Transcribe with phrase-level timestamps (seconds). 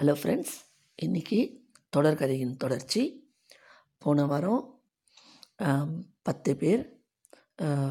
[0.00, 0.52] Hello friends
[1.04, 1.38] இன்றைக்கி
[1.94, 3.02] தொடர்கதையின் தொடர்ச்சி.
[4.02, 4.62] போன வாரம்
[6.26, 6.82] பத்து பேர்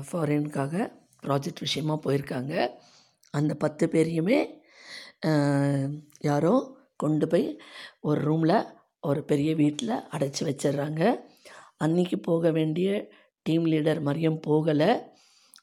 [0.08, 0.74] ஃபாரினுக்காக
[1.26, 2.54] ப்ராஜெக்ட் விஷயமா போயிருக்காங்க.
[3.40, 4.40] அந்த பத்து பேரையுமே
[6.30, 6.54] யாரோ
[7.04, 7.48] கொண்டு போய்
[8.02, 8.58] ஒரு ரூமில்
[9.10, 11.04] ஒரு பெரிய வீட்டில் அடைச்சி வச்சிடுறாங்க.
[11.86, 13.08] அன்றைக்கி போக வேண்டிய
[13.42, 14.92] டீம் லீடர் மரியம் போகலை.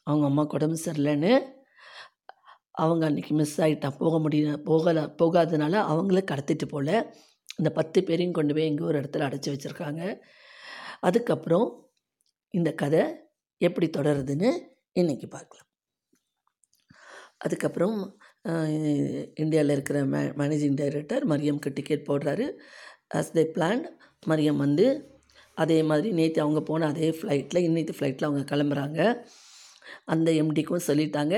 [0.03, 1.35] அவங்க அம்மாவுக்கு உடம்பு சரியில்லைன்னு
[2.77, 6.91] அவங்க அன்றைக்கி மிஸ் ஆகிட்டா போக முடியல போகலை போகாதனால அவங்கள கடத்திட்டு போகல
[7.59, 10.03] இந்த பத்து பேரையும் கொண்டு போய் எங்கேயோ ஒரு இடத்துல அடைச்சி வச்சுருக்காங்க.
[11.01, 11.69] அதுக்கப்புறம்
[12.55, 13.03] இந்த கதை
[13.61, 14.51] எப்படி தொடருதுன்னு
[15.01, 15.69] இன்றைக்கி பார்க்கலாம்.
[17.45, 17.99] அதுக்கப்புறம்
[19.43, 22.47] இந்தியாவில் இருக்கிற மே மேனேஜிங் டைரக்டர் மரியம்க்கு டிக்கெட் போடுறாரு.
[23.19, 23.83] அஸ் தே பிளான்
[24.31, 24.87] மரியம் வந்து
[25.57, 29.01] அதே மாதிரி நேற்று அவங்க போன அதே ஃப்ளைட்டில் இன்னைக்கு ஃப்ளைட்டில் அவங்க கிளம்புறாங்க.
[30.05, 31.37] அந்த எம்டிக்கும் சொல்லிட்டாங்க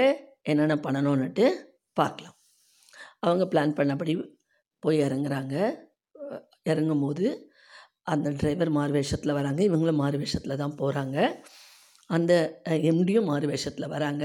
[0.50, 1.46] என்னென்ன பண்ணணும்னுட்டு
[1.96, 2.36] பார்க்கலாம்.
[3.26, 4.14] அவங்க பிளான் பண்ணபடி
[4.82, 5.54] போய் இறங்குறாங்க.
[6.70, 7.26] இறங்கும்போது
[8.12, 9.60] அந்த டிரைவர் மாறு வேஷத்தில் வராங்க.
[9.68, 11.18] இவங்களும் மாறு வேஷத்தில் தான் போகிறாங்க
[12.10, 12.32] அந்த
[12.90, 14.24] எம்டியும் மாறு வேஷத்தில் வராங்க.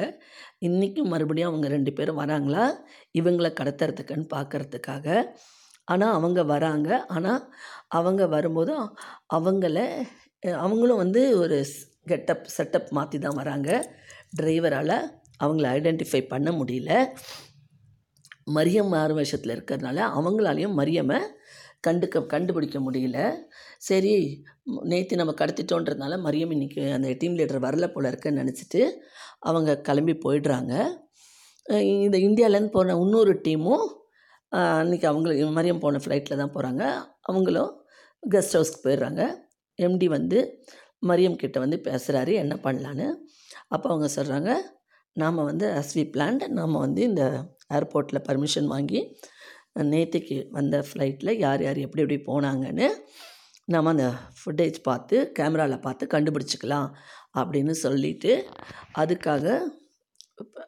[0.68, 2.66] இன்றைக்கும் மறுபடியும் அவங்க ரெண்டு பேரும் வராங்களா?
[3.20, 5.08] இவங்களை கடத்துறதுக்குன்னு பார்க்கறதுக்காக
[5.88, 6.90] ஆனால் அவங்க வராங்க.
[7.16, 7.42] ஆனால்
[7.98, 8.74] அவங்க வரும்போது
[9.38, 9.78] அவங்கள
[10.44, 11.58] அவங்களும் வந்து ஒரு
[12.12, 13.70] கெட்டப் செட்டப் மாற்றி தான் வராங்க
[14.40, 14.96] டிரைவரால்
[15.40, 16.92] அவங்கள ஐடென்டிஃபை பண்ண முடியல.
[18.58, 21.20] மரியம் ஆர்வேஷத்தில் இருக்கிறதுனால அவங்களாலையும் மரியமை
[21.88, 23.18] கண்டுக்க கண்டுபிடிக்க முடியல.
[23.88, 24.12] சரி
[24.92, 28.82] நேற்று நம்ம கடத்திட்டோன்றதுனால மரியம் இன்னைக்கு அந்த டீம் லீடர் வரல போல இருக்குன்னு நினச்சிட்டு
[29.50, 30.74] அவங்க கிளம்பி போயிடுறாங்க.
[32.06, 33.86] இந்த இந்தியாவிலேருந்து போன இன்னொரு டீமும்
[34.82, 36.84] அன்றைக்கி அவங்களுக்கு மரியம் போன ஃப்ளைட்டில் தான் போகிறாங்க
[37.30, 37.72] அவங்களும்
[38.24, 39.22] கெஸ்ட் ஹவுஸ்க்கு போயிடுறாங்க.
[39.80, 40.40] எம்டி வந்து
[41.10, 43.08] மரியம் கிட்ட வந்து பேசுகிறாரு என்ன பண்ணலான்னு.
[43.74, 44.52] அப்போ அவங்க சொல்கிறாங்க
[45.16, 47.24] நாம் வந்து அஸ்வி பிளான்ட் நாம் வந்து இந்த
[47.72, 49.02] ஏர்போர்ட்டில் பர்மிஷன் வாங்கி
[49.92, 52.88] நேற்றுக்கு வந்த ஃப்ளைட்டில் யார் யார் எப்படி எப்படி போனாங்கன்னு
[53.68, 54.08] நாம் அந்த
[54.40, 56.90] ஃபுட்டேஜ் பார்த்து கேமராவில் பார்த்து கண்டுபிடிச்சிக்கலாம்
[57.36, 58.32] அப்படின்னு சொல்லிட்டு
[59.02, 59.46] அதுக்காக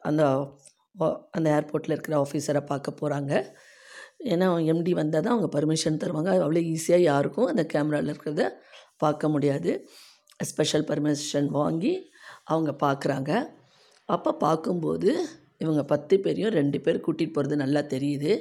[0.02, 0.22] அந்த
[1.30, 3.32] அந்த ஏர்போர்ட்டில் இருக்கிற ஆஃபீஸரை பார்க்க போகிறாங்க
[4.32, 6.30] ஏன்னா எம்டி வந்தால் தான் அவங்க பர்மிஷன் தருவாங்க.
[6.44, 8.44] அவ்வளோ ஈஸியாக யாருக்கும் அந்த கேமராவில் இருக்கிறத
[8.96, 9.72] பார்க்க முடியாது.
[10.40, 11.92] ஸ்பெஷல் பர்மிஷன் வாங்கி
[12.44, 13.32] அவங்க பார்க்குறாங்க.
[14.14, 15.10] அப்போ பார்க்கும்போது
[15.62, 18.32] இவங்க பத்து பேரையும் ரெண்டு பேர் கூட்டிகிட்டு போகிறது நல்லா தெரியுது.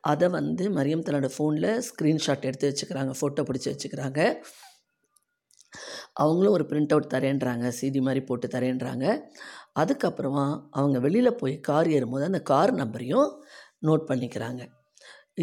[0.00, 4.20] அதை வந்து மரியம் தன்னோட ஃபோனில் ஸ்க்ரீன்ஷாட் எடுத்து வச்சுக்கிறாங்க ஃபோட்டோ பிடிச்சி வச்சுக்கிறாங்க.
[6.22, 9.06] அவங்களும் ஒரு பிரிண்ட் அவுட் தரேன்றாங்க சிடி மாதிரி போட்டு தரேன்றாங்க.
[9.80, 13.28] அதுக்கப்புறமா அவங்க வெளியில் போய் கார் ஏறும்போது அந்த கார் நம்பரையும்
[13.88, 14.62] நோட் பண்ணிக்கிறாங்க.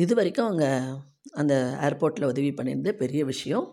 [0.03, 0.67] இது வரைக்கும் அவங்க
[1.41, 1.53] அந்த
[1.87, 3.65] ஏர்போர்ட்டில் உதவி பண்ணியிருந்த பெரிய விஷயம்.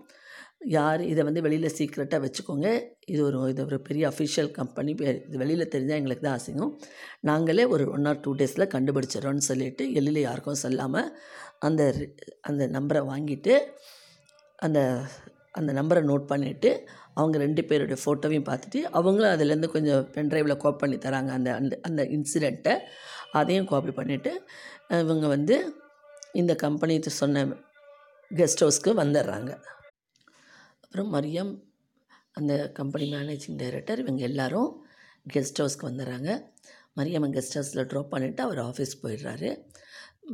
[0.65, 2.83] யார் இதை வந்து வெளியில் சீக்ரெட்டாக வச்சுக்கோங்க.
[3.07, 6.77] இது ஒரு இது ஒரு பெரிய அஃபிஷியல் கம்பெனி இது வெளியில் தெரிஞ்சால் எங்களுக்கு தான் அசிங்கம்.
[7.21, 11.19] நாங்களே ஒரு ஒன் ஆர் டூ டேஸில் கண்டுபிடிச்சிடறோன்னு சொல்லிட்டு வெளியில் யாருக்கும் சொல்லாமல்
[11.59, 13.59] அந்த ரி- அந்த நம்பரை வாங்கிட்டு
[14.57, 15.01] அந்த
[15.51, 20.97] அந்த நம்பரை நோட் பண்ணிவிட்டு அவங்க ரெண்டு பேருடைய ஃபோட்டோவையும் பார்த்துட்டு அவங்களும் அதுலேருந்து கொஞ்சம் பென்ட்ரைவில் காப்பி பண்ணி
[20.97, 21.29] தராங்க.
[21.29, 22.79] அந்த அந்த அந்த இன்சிடெண்ட்டை
[23.33, 24.31] அதையும் காப்பி பண்ணிவிட்டு
[24.89, 25.75] இவங்க வந்து
[26.33, 27.45] இந்த கம்பெனி சொன்ன
[28.35, 29.59] கெஸ்ட் ஹவுஸ்க்கு வந்துடுறாங்க.
[30.93, 31.53] அப்புறம் மரியம்
[32.33, 34.71] அந்த கம்பெனி மேனேஜிங் டைரக்டர் இவங்க எல்லாரும்
[35.35, 36.31] கெஸ்ட் ஹவுஸ்க்கு வந்துடுறாங்க
[36.99, 39.51] மரியம் கெஸ்ட் ஹவுஸில் ட்ராப் பண்ணிவிட்டு அவர் ஆஃபீஸ் போயிடுறாரு.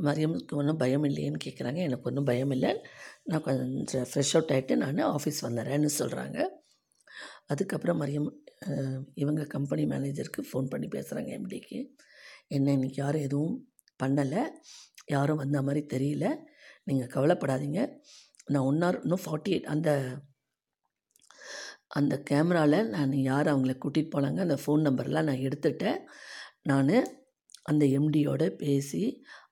[0.07, 2.73] மரியமுக்கு ஒன்றும் பயம் இல்லையேன்னு கேட்குறாங்க எனக்கு ஒன்றும் பயம் இல்லை.
[3.25, 6.39] நான் கொஞ்சம் ஃப்ரெஷ் அவுட் ஆகிட்டு நான் ஆஃபீஸ் வந்துடுறேன்னு சொல்கிறாங்க
[7.47, 8.29] அதுக்கப்புறம் மரியம்
[9.15, 11.81] இவங்க கம்பெனி மேனேஜருக்கு ஃபோன் பண்ணி பேசுகிறாங்க எம்டிக்கு
[12.49, 13.57] என்ன இன்னைக்கு யாரும் எதுவும்
[14.05, 14.43] பண்ணலை.
[15.07, 16.27] யாரும் வந்த மாதிரி தெரியல.
[16.85, 17.81] நீங்கள் கவலைப்படாதீங்க.
[18.53, 19.91] நான் ஒன் ஹவர் இன்னும் ஃபார்ட்டி எயிட் அந்த
[21.91, 25.99] அந்த கேமராவில் நான் யார் அவங்கள கூட்டிகிட்டு போனாங்க அந்த ஃபோன் நம்பர்லாம் நான் எடுத்துட்டேன்.
[26.63, 26.95] நான்
[27.63, 29.03] அந்த எம்டியோட பேசி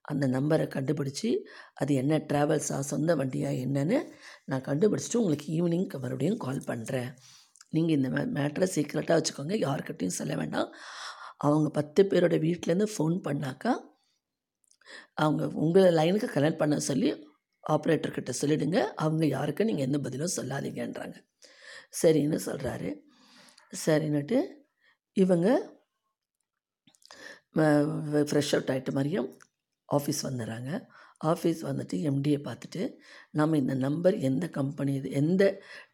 [0.03, 1.31] அந்த நம்பரை கண்டுபிடிச்சி
[1.75, 3.99] அது என்ன ட்ராவல்ஸா சொந்த வண்டியா என்னன்னு
[4.45, 7.11] நான் கண்டுபிடிச்சிட்டு உங்களுக்கு ஈவினிங் மறுபடியும் கால் பண்ணுறேன்
[7.71, 10.69] நீங்கள் இந்த மே மேட்ரை சீக்கிரட்டாக வச்சுக்கோங்க யாருக்கிட்டையும் சொல்ல வேண்டாம்.
[11.37, 13.73] அவங்க பத்து பேரோட வீட்டிலேருந்து ஃபோன் பண்ணாக்கா
[15.15, 17.11] அவங்க உங்களை லைனுக்கு கனெக்ட் பண்ண சொல்லி
[17.65, 21.17] ஆப்ரேட்டர்கிட்ட சொல்லிவிடுங்க அவங்க யாருக்கும் நீங்கள் எந்த பதிலும் சொல்லாதீங்கன்றாங்க.
[21.95, 22.91] சரின்னு சொல்கிறாரு
[23.77, 24.39] சரின்னுட்டு
[25.17, 25.49] இவங்க
[28.29, 29.29] ஃப்ரெஷ் அவுட் ஆகிட்ட மாதிரியும்
[29.89, 30.71] ஆஃபீஸ் வந்துடுறாங்க
[31.25, 32.83] ஆஃபீஸ் வந்துட்டு எம்டியை பார்த்துட்டு
[33.31, 35.45] நம்ம இந்த நம்பர் எந்த கம்பெனி இது எந்த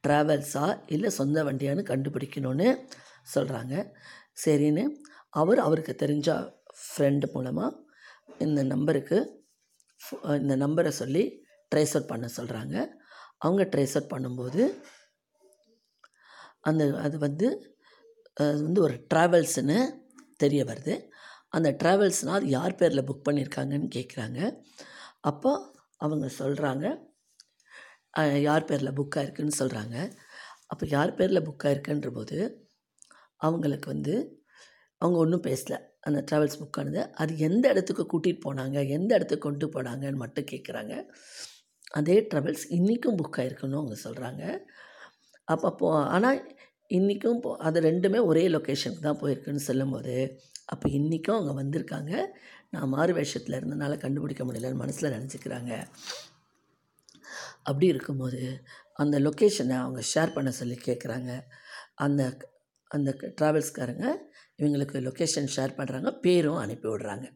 [0.07, 2.69] ட்ராவல்ஸா இல்லை சொந்த வண்டியான்னு கண்டுபிடிக்கணும்னு
[3.35, 3.75] சொல்கிறாங்க
[4.35, 4.85] சரின்னு
[5.33, 6.31] அவர் அவருக்கு தெரிஞ்ச
[6.83, 7.79] ஃப்ரெண்டு மூலமாக
[8.39, 9.19] இந்த நம்பருக்கு
[10.39, 11.23] இந்த நம்பரை சொல்லி
[11.73, 12.77] ட்ரேஸ் அவுட் பண்ண சொல்கிறாங்க
[13.39, 14.63] அவங்க ட்ரேஸ் அவுட் பண்ணும்போது
[16.65, 17.47] அந்த அது வந்து
[18.37, 19.79] அது வந்து ஒரு ட்ராவல்ஸ்னு
[20.37, 20.95] தெரிய வருது.
[21.57, 24.41] அந்த ட்ராவல்ஸ்னால் அது யார் பேரில் புக் பண்ணியிருக்காங்கன்னு கேட்குறாங்க
[25.31, 25.53] அப்போ
[26.01, 26.87] அவங்க சொல்கிறாங்க
[28.47, 29.97] யார் பேரில் புக் ஆயிருக்குன்னு சொல்கிறாங்க
[30.73, 32.39] அப்போ யார் பேரில் புக் ஆயிருக்குன்ற போது
[33.41, 34.15] அவங்களுக்கு வந்து
[35.03, 35.79] அவங்க ஒன்றும் பேசலை.
[36.09, 40.95] அந்த ட்ராவல்ஸ் புக் ஆனது அது எந்த இடத்துக்கு கூட்டிகிட்டு போனாங்க எந்த இடத்துக்கு கொண்டு போனாங்கன்னு மட்டும் கேட்குறாங்க
[41.99, 44.43] அதே ட்ராவல்ஸ் இன்றைக்கும் புக் ஆயிருக்குன்னு அவங்க சொல்கிறாங்க
[45.49, 46.39] அப்போ போ ஆனால்
[46.87, 50.15] இன்றைக்கும் போ அது ரெண்டுமே ஒரே லொக்கேஷனுக்கு தான் போயிருக்குன்னு சொல்லும்போது
[50.67, 52.13] அப்போ இன்றைக்கும் அவங்க வந்திருக்காங்க.
[52.71, 55.73] நான் மாறு வேஷத்தில் இருந்தனால கண்டுபிடிக்க முடியலன்னு மனசில் நினச்சிக்கிறாங்க.
[57.63, 58.41] அப்படி இருக்கும்போது
[58.93, 61.31] அந்த லொக்கேஷனை அவங்க ஷேர் பண்ண சொல்லி கேட்குறாங்க
[61.95, 62.23] அந்த
[62.91, 63.11] அந்த
[63.41, 64.07] ட்ராவல்ஸ்காரங்க
[64.59, 67.27] இவங்களுக்கு லொக்கேஷன் ஷேர் பண்ணுறாங்க பேரும் அனுப்பி விடுறாங்க.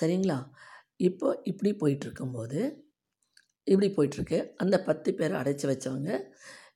[0.00, 0.38] சரிங்களா?
[1.08, 2.60] இப்போ இப்படி போயிட்டுருக்கும்போது
[3.66, 6.12] இப்படி போயிட்டுருக்கு அந்த பத்து பேரை அடைச்சி வச்சவங்க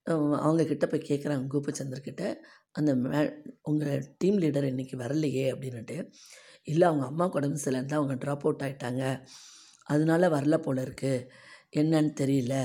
[0.06, 2.22] அவங்கக்கிட்ட போய் கேட்குறாங்க கோபிச்சந்தர்கிட்ட
[2.72, 3.20] அந்த மே
[3.62, 5.96] உங்கள் டீம் லீடர் இன்றைக்கி வரலையே அப்படின்னுட்டு.
[6.64, 9.02] இல்லை அவங்க அம்மா உடம்பு சரியில்லைன்னு அவங்க ட்ராப் அவுட் ஆகிட்டாங்க
[9.86, 11.26] அதனால வரல போல இருக்குது
[11.80, 12.56] என்னன்னு தெரியல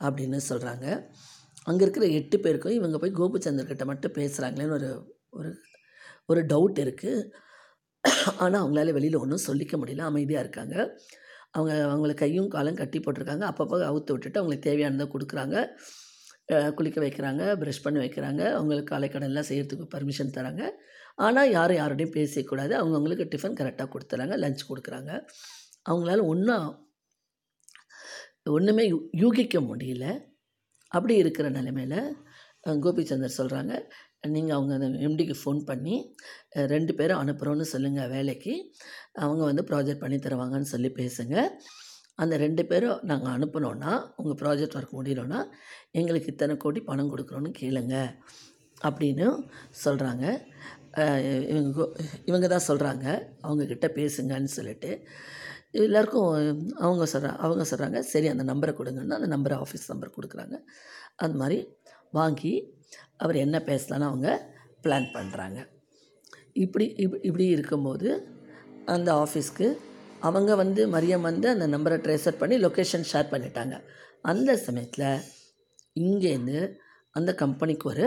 [0.00, 0.86] அப்படின்னு சொல்கிறாங்க
[1.66, 4.90] அங்கே இருக்கிற எட்டு பேருக்கும் இவங்க போய் கோபிச்சந்தர்கிட்ட மட்டும் பேசுகிறாங்களேன்னு ஒரு
[5.38, 5.50] ஒரு
[6.28, 7.30] ஒரு டவுட் இருக்குது
[8.44, 10.04] ஆனால் அவங்களால வெளியில் ஒன்றும் சொல்லிக்க முடியல.
[10.10, 10.76] அமைதியாக இருக்காங்க.
[11.56, 13.44] அவங்க அவங்கள கையும் காலும் கட்டி போட்டிருக்காங்க.
[13.52, 15.56] அப்பப்போ அவுத்து விட்டுட்டு அவங்களுக்கு தேவையானதை கொடுக்குறாங்க.
[16.78, 18.42] குளிக்க வைக்கிறாங்க ப்ரஷ் பண்ணி வைக்கிறாங்க.
[18.58, 20.64] அவங்களுக்கு காலைக்கடன்லாம் செய்கிறதுக்கு பர்மிஷன் தராங்க.
[21.26, 22.72] ஆனால் யாரும் யாரோடையும் பேசக்கூடாது.
[22.80, 25.12] அவங்கவுங்களுக்கு டிஃபன் கரெக்டாக கொடுத்துறாங்க லஞ்ச் கொடுக்குறாங்க.
[25.90, 26.68] அவங்களால ஒன்றும்
[28.56, 30.06] ஒன்றுமே யூ யூகிக்க முடியல.
[30.92, 32.00] அப்படி இருக்கிற நிலைமையில்
[32.84, 33.72] கோபிச்சந்தர் சொல்கிறாங்க
[34.34, 35.96] நீங்கள் அவங்க அந்த எம்டிக்கு ஃபோன் பண்ணி
[36.74, 38.54] ரெண்டு பேரும் அனுப்புகிறோன்னு சொல்லுங்கள் வேலைக்கு.
[39.24, 41.50] அவங்க வந்து ப்ராஜெக்ட் பண்ணி தருவாங்கன்னு சொல்லி பேசுங்கள்
[42.18, 45.40] அந்த ரெண்டு பேரும் நாங்கள் அனுப்பினோன்னா உங்கள் ப்ராஜெக்ட் ஒர்க் முடியலன்னா
[45.92, 47.96] எங்களுக்கு இத்தனை கோடி பணம் கொடுக்குறோன்னு கேளுங்க
[48.84, 49.26] அப்படின்னு
[49.84, 50.24] சொல்கிறாங்க
[51.48, 51.86] இவங்க
[52.24, 53.06] இவங்க தான் சொல்கிறாங்க
[53.42, 54.90] அவங்கக்கிட்ட பேசுங்கன்னு சொல்லிட்டு
[55.70, 56.30] எல்லாருக்கும்
[56.78, 60.56] அவங்க சொல்கிறாங்க அவங்க சொல்கிறாங்க சரி அந்த நம்பரை கொடுங்கன்னா அந்த நம்பரை ஆஃபீஸ் நம்பர் கொடுக்குறாங்க.
[61.16, 61.58] அது மாதிரி
[62.10, 62.52] வாங்கி
[63.16, 64.28] அவர் என்ன பேசலான்னு அவங்க
[64.82, 65.58] பிளான் பண்ணுறாங்க
[66.52, 68.08] இப்படி இப் இப்படி இருக்கும்போது
[68.86, 69.76] அந்த ஆஃபீஸ்க்கு
[70.20, 73.76] அவங்க வந்து மரியம் வந்து அந்த நம்பரை ட்ரேசர் பண்ணி லொக்கேஷன் ஷேர் பண்ணிட்டாங்க.
[74.22, 75.08] அந்த சமயத்தில்
[76.00, 76.76] இங்கேருந்து
[77.10, 78.04] அந்த கம்பெனிக்கு ஒரு